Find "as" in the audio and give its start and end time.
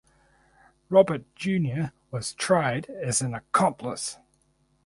2.89-3.21